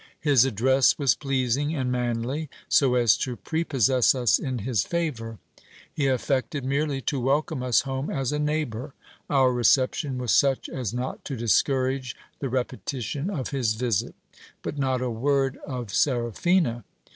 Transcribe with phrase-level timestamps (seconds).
[0.19, 5.37] His address was pleasing and manly, so as to prepossess us in his favour.
[5.93, 8.95] He affected merely to welcome us home as a neighbour.
[9.29, 14.15] Our re ception was such as not to discourage the repetition of his visit;
[14.63, 16.83] but not a word of Seraphina